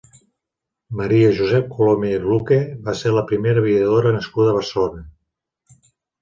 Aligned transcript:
Maria 1.01 1.27
Josep 1.39 1.67
Colomer 1.75 2.11
i 2.13 2.17
Luque 2.23 2.57
va 2.87 2.95
ser 3.03 3.13
la 3.17 3.25
primera 3.33 3.63
aviadora 3.65 4.15
nascuda 4.17 4.53
a 4.55 4.57
Barcelona. 4.57 5.05